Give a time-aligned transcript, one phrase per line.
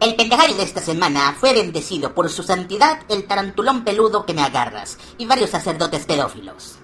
[0.00, 4.42] El pendejario de esta semana fue bendecido por su santidad el tarantulón peludo que me
[4.42, 6.76] agarras y varios sacerdotes pedófilos.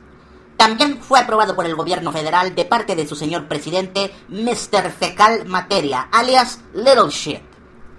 [0.57, 4.91] También fue aprobado por el gobierno federal de parte de su señor presidente, Mr.
[4.91, 7.43] Fecal Materia, alias Little Shit.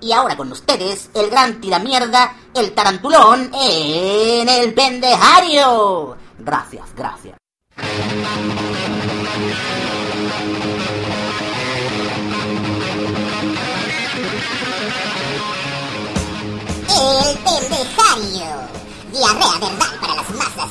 [0.01, 6.17] Y ahora con ustedes, el gran tiramierda, el tarantulón en el pendejario.
[6.39, 7.37] Gracias, gracias.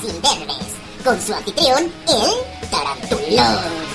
[0.08, 0.56] Imberbes.
[1.04, 3.94] Con su anfitrión, el tarantulón.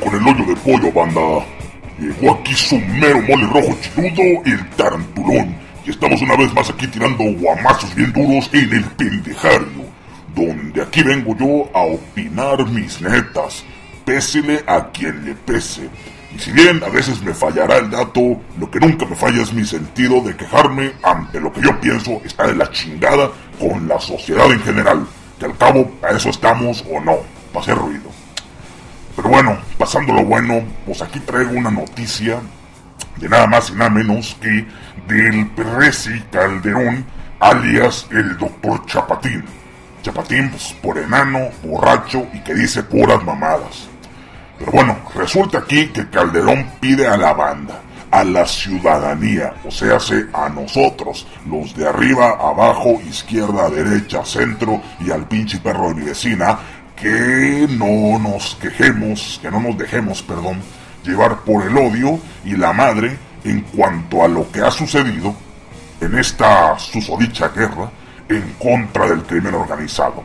[0.00, 1.63] con el hoyo de pollo, banda.
[1.98, 5.56] Llegó aquí su mero mole rojo chiludo, el tarantulón.
[5.86, 9.84] Y estamos una vez más aquí tirando guamazos bien duros en el pendejario.
[10.34, 13.64] Donde aquí vengo yo a opinar mis netas.
[14.04, 15.88] Pésele a quien le pese.
[16.34, 19.52] Y si bien a veces me fallará el dato, lo que nunca me falla es
[19.52, 24.00] mi sentido de quejarme ante lo que yo pienso está de la chingada con la
[24.00, 25.06] sociedad en general.
[25.38, 27.18] Que al cabo a eso estamos o no,
[27.52, 28.10] para hacer ruido.
[29.14, 32.40] Pero bueno, pasando lo bueno, pues aquí traigo una noticia
[33.18, 34.66] de nada más y nada menos que
[35.06, 37.04] del Perresi Calderón,
[37.38, 39.44] alias el doctor Chapatín.
[40.00, 43.86] Chapatín, pues por enano, borracho y que dice puras mamadas.
[44.58, 49.98] Pero bueno, resulta aquí que Calderón pide a la banda, a la ciudadanía, o sea,
[50.32, 56.04] a nosotros, los de arriba, abajo, izquierda, derecha, centro y al pinche perro de mi
[56.06, 56.58] vecina,
[57.04, 60.62] que no nos quejemos, que no nos dejemos, perdón,
[61.04, 65.36] llevar por el odio y la madre en cuanto a lo que ha sucedido
[66.00, 67.90] en esta susodicha guerra
[68.26, 70.24] en contra del crimen organizado.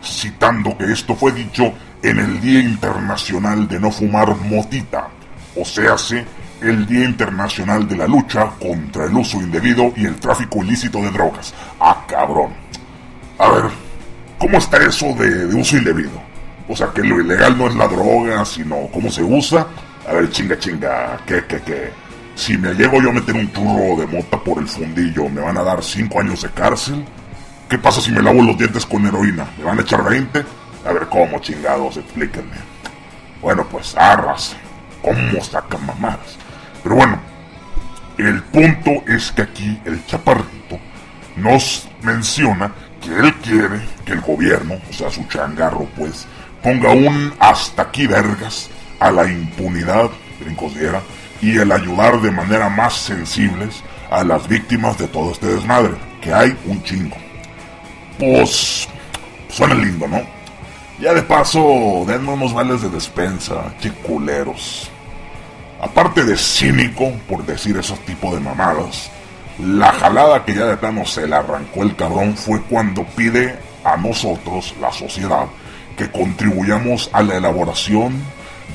[0.00, 5.08] Citando que esto fue dicho en el Día Internacional de No Fumar Motita,
[5.56, 5.96] o sea,
[6.60, 11.10] el Día Internacional de la Lucha contra el Uso Indebido y el Tráfico Ilícito de
[11.10, 11.52] Drogas.
[11.80, 12.52] Ah, cabrón.
[13.38, 13.85] A ver,
[14.38, 16.20] ¿Cómo está eso de, uso indebido?
[16.68, 19.66] O sea, que lo ilegal no es la droga, sino cómo se usa.
[20.08, 21.90] A ver, chinga, chinga, ¿qué, qué, qué?
[22.34, 25.56] Si me llego yo a meter un churro de mota por el fundillo, ¿me van
[25.56, 27.04] a dar 5 años de cárcel?
[27.68, 29.46] ¿Qué pasa si me lavo los dientes con heroína?
[29.56, 30.44] ¿Me van a echar 20?
[30.86, 31.96] A ver, ¿cómo, chingados?
[31.96, 32.56] Explíquenme.
[33.40, 34.54] Bueno, pues, arras.
[35.02, 36.36] ¿Cómo sacan mamadas?
[36.82, 37.18] Pero bueno,
[38.18, 40.78] el punto es que aquí el chaparrito
[41.36, 42.72] nos menciona
[43.06, 46.26] que él quiere que el gobierno, o sea, su changarro, pues,
[46.62, 48.68] ponga un hasta aquí vergas
[48.98, 51.00] a la impunidad, brincosdiera,
[51.40, 56.32] y el ayudar de manera más sensibles a las víctimas de todo este desmadre, que
[56.32, 57.16] hay un chingo.
[58.18, 58.88] Pues,
[59.48, 60.20] suena lindo, ¿no?
[60.98, 64.90] Ya de paso, denme unos vales de despensa, chiculeros.
[65.80, 69.10] Aparte de cínico, por decir esos tipos de mamadas,
[69.58, 73.96] la jalada que ya de plano se le arrancó el cabrón fue cuando pide a
[73.96, 75.46] nosotros, la sociedad,
[75.96, 78.20] que contribuyamos a la elaboración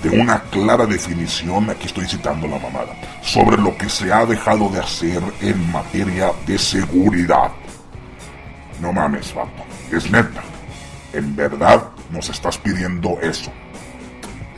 [0.01, 4.69] de una clara definición, aquí estoy citando la mamada, sobre lo que se ha dejado
[4.69, 7.51] de hacer en materia de seguridad.
[8.79, 10.41] No mames, vato, es neta.
[11.13, 13.51] En verdad nos estás pidiendo eso.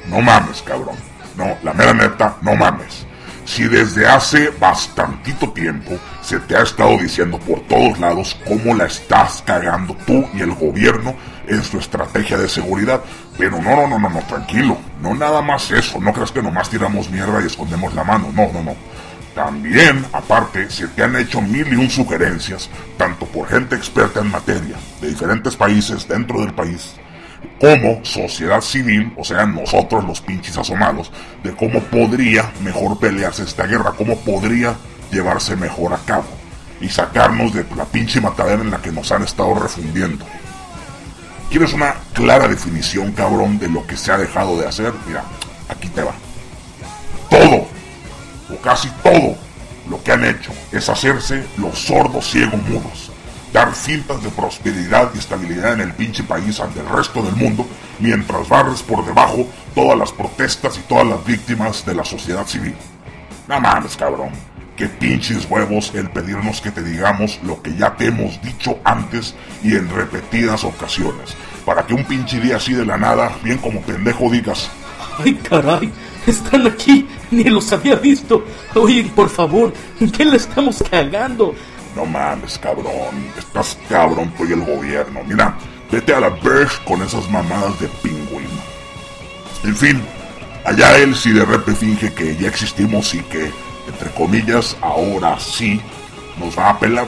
[0.08, 0.96] No mames, cabrón.
[1.36, 3.06] No, la mera neta, no mames
[3.46, 8.86] si desde hace bastantito tiempo se te ha estado diciendo por todos lados cómo la
[8.86, 11.16] estás cagando tú y el gobierno
[11.48, 13.02] en su estrategia de seguridad.
[13.38, 14.78] Pero no, no, no, no, no, tranquilo.
[15.02, 16.00] No nada más eso.
[16.00, 18.32] No creas que nomás tiramos mierda y escondemos la mano.
[18.34, 18.76] No, no, no.
[19.36, 24.30] También, aparte, se te han hecho mil y un sugerencias, tanto por gente experta en
[24.30, 26.94] materia, de diferentes países dentro del país,
[27.60, 31.12] como sociedad civil, o sea, nosotros los pinches asomados,
[31.44, 34.76] de cómo podría mejor pelearse esta guerra, cómo podría
[35.12, 36.26] llevarse mejor a cabo
[36.82, 40.26] y sacarnos de la pinche matadera en la que nos han estado refundiendo.
[41.50, 44.92] ¿Quieres una clara definición, cabrón, de lo que se ha dejado de hacer?
[45.08, 45.24] Mira,
[45.70, 46.14] aquí te va.
[47.30, 47.68] Todo,
[48.50, 49.36] o casi todo,
[49.88, 53.13] lo que han hecho es hacerse los sordos ciegos mudos.
[53.54, 57.68] Dar cintas de prosperidad y estabilidad en el pinche país ante el resto del mundo,
[58.00, 62.74] mientras barres por debajo todas las protestas y todas las víctimas de la sociedad civil.
[63.48, 64.32] No mames, cabrón.
[64.76, 69.36] Qué pinches huevos el pedirnos que te digamos lo que ya te hemos dicho antes
[69.62, 71.36] y en repetidas ocasiones.
[71.64, 74.72] Para que un pinche día así de la nada, bien como pendejo, digas:
[75.20, 75.92] ¡Ay, caray!
[76.26, 78.44] Están aquí, ni los había visto.
[78.74, 81.54] Oye, por favor, ¿en qué le estamos cagando?
[81.96, 83.32] No mames, cabrón.
[83.38, 85.22] Estás cabrón, soy el gobierno.
[85.26, 85.58] Mira,
[85.92, 88.50] vete a la Berge con esas mamadas de pingüino.
[89.64, 90.02] En fin,
[90.66, 93.52] allá él si de repente finge que ya existimos y que
[93.88, 95.82] entre comillas, ahora sí
[96.40, 97.08] nos va a pelar.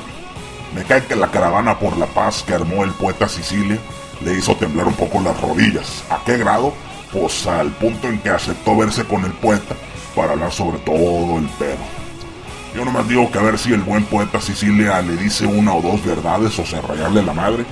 [0.74, 3.80] Me cae que la caravana por la paz que armó el poeta Sicilia
[4.24, 6.04] le hizo temblar un poco las rodillas.
[6.10, 6.74] ¿A qué grado?
[7.12, 9.76] Pues al punto en que aceptó verse con el poeta
[10.16, 12.05] para hablar sobre todo el pedo.
[12.76, 15.82] Yo nomás digo que a ver si el buen poeta Sicilia le dice una o
[15.82, 17.66] dos verdades o se rayarle la madre.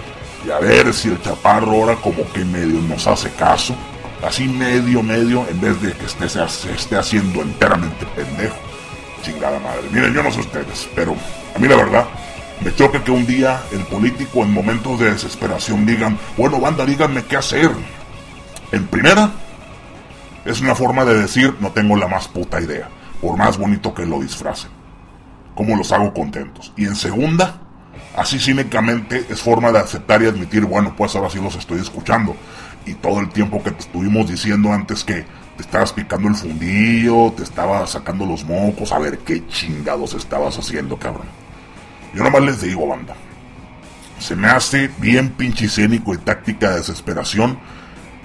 [0.48, 3.76] Y a ver si el chaparro ahora como que medio nos hace caso.
[4.26, 8.56] Así medio, medio, en vez de que esté, se esté haciendo enteramente pendejo
[9.22, 9.84] chingada madre.
[9.92, 11.16] Miren, yo no sé ustedes, pero
[11.56, 12.06] a mí la verdad
[12.62, 17.26] me choca que un día el político en momentos de desesperación digan, bueno, banda, díganme
[17.26, 17.72] qué hacer.
[18.72, 19.32] En primera,
[20.46, 22.88] es una forma de decir, no tengo la más puta idea,
[23.22, 24.83] por más bonito que lo disfracen.
[25.56, 26.74] ¿Cómo los hago contentos?
[26.76, 27.62] Y en segunda,
[28.16, 32.36] así cínicamente es forma de aceptar y admitir, bueno, pues ahora sí los estoy escuchando.
[32.86, 37.32] Y todo el tiempo que te estuvimos diciendo antes que te estabas picando el fundillo,
[37.38, 41.28] te estabas sacando los mocos, a ver qué chingados estabas haciendo, cabrón.
[42.14, 43.16] Yo nomás les digo, banda.
[44.20, 47.60] Se me hace bien pinche escénico y táctica de desesperación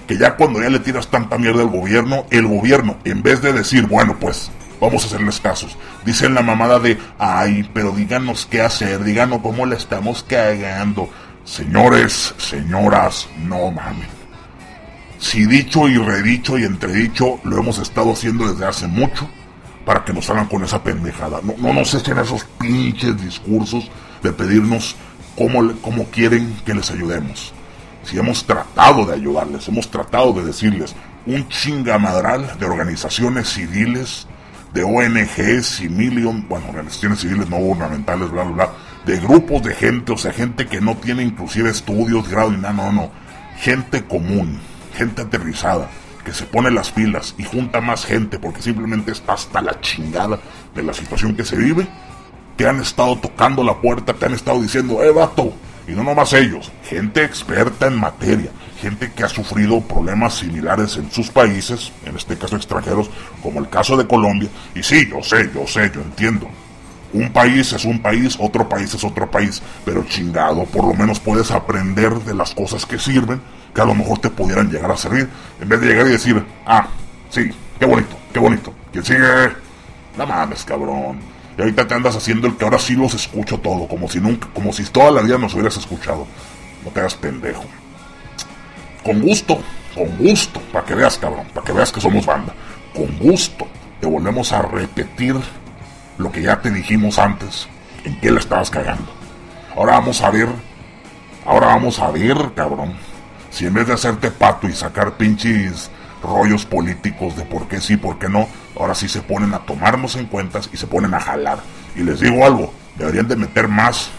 [0.07, 3.53] que ya cuando ya le tiras tanta mierda al gobierno, el gobierno, en vez de
[3.53, 4.49] decir, bueno, pues
[4.79, 9.65] vamos a hacerles casos, dicen la mamada de, ay, pero díganos qué hacer, díganos cómo
[9.65, 11.09] le estamos cagando.
[11.43, 14.07] Señores, señoras, no mames.
[15.17, 19.29] Si dicho y redicho y entredicho lo hemos estado haciendo desde hace mucho
[19.85, 21.39] para que nos hagan con esa pendejada.
[21.43, 23.89] No, no nos echen esos pinches discursos
[24.21, 24.95] de pedirnos
[25.35, 27.53] cómo, cómo quieren que les ayudemos.
[28.03, 30.95] Si hemos tratado de ayudarles, hemos tratado de decirles
[31.25, 34.27] un chingamadral de organizaciones civiles,
[34.73, 38.69] de ONGs y million, bueno, organizaciones civiles no gubernamentales, bla, bla, bla,
[39.05, 42.73] de grupos de gente, o sea, gente que no tiene inclusive estudios, grado y nada,
[42.73, 43.11] no, no,
[43.57, 44.59] gente común,
[44.95, 45.89] gente aterrizada,
[46.23, 50.39] que se pone las pilas y junta más gente porque simplemente está hasta la chingada
[50.75, 51.87] de la situación que se vive,
[52.55, 55.53] te han estado tocando la puerta, te han estado diciendo, eh, vato,
[55.87, 58.51] y no nomás ellos, gente experta en materia,
[58.81, 63.09] gente que ha sufrido problemas similares en sus países, en este caso extranjeros,
[63.43, 66.49] como el caso de Colombia, y sí, yo sé, yo sé, yo entiendo.
[67.11, 71.19] Un país es un país, otro país es otro país, pero chingado, por lo menos
[71.19, 73.41] puedes aprender de las cosas que sirven
[73.73, 75.27] que a lo mejor te pudieran llegar a servir,
[75.59, 76.87] en vez de llegar y decir, ah,
[77.29, 77.49] sí,
[77.79, 79.49] qué bonito, qué bonito, ¿quién sigue?
[80.17, 81.19] No mames, cabrón.
[81.57, 84.47] Y ahorita te andas haciendo el que ahora sí los escucho todo, como si nunca,
[84.53, 86.25] como si toda la vida nos hubieras escuchado.
[86.83, 87.65] No te hagas pendejo.
[89.09, 89.59] Con gusto,
[89.95, 92.53] con gusto, para que veas, cabrón, para que veas que somos banda.
[92.93, 93.67] Con gusto,
[93.99, 95.35] te volvemos a repetir
[96.19, 97.67] lo que ya te dijimos antes,
[98.03, 99.11] en qué le estabas cagando.
[99.75, 100.47] Ahora vamos a ver,
[101.43, 102.93] ahora vamos a ver, cabrón,
[103.49, 105.89] si en vez de hacerte pato y sacar pinches
[106.21, 108.47] rollos políticos de por qué sí, por qué no,
[108.79, 111.57] ahora sí se ponen a tomarnos en cuentas y se ponen a jalar.
[111.95, 114.11] Y les digo algo, deberían de meter más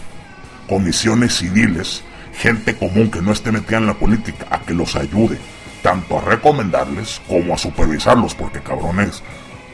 [0.67, 5.37] comisiones civiles, gente común que no esté metida en la política, a que los ayude,
[5.81, 9.23] tanto a recomendarles como a supervisarlos, porque cabrones,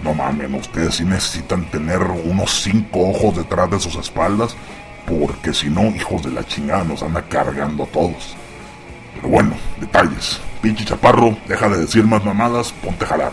[0.04, 4.56] no mamen, ustedes sí necesitan tener unos cinco ojos detrás de sus espaldas,
[5.06, 8.36] porque si no, hijos de la chingada, nos anda cargando todos.
[9.16, 10.40] Pero bueno, detalles.
[10.62, 13.32] Pinche chaparro, deja de decir más mamadas, ponte a jalar.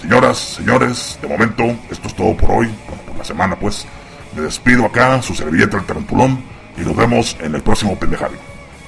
[0.00, 3.86] Señoras, señores, de momento, esto es todo por hoy, bueno, por la semana pues.
[4.34, 6.42] Me despido acá, su servilleta el tarantulón,
[6.76, 8.49] y nos vemos en el próximo pendejario.